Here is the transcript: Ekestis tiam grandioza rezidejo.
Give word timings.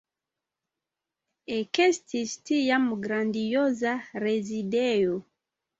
Ekestis 1.57 2.35
tiam 2.51 2.91
grandioza 3.07 3.97
rezidejo. 4.27 5.25